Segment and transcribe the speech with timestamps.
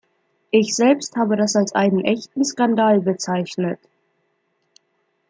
[0.49, 3.79] Ich selbst habe das als einen echten Skandal bezeichnet.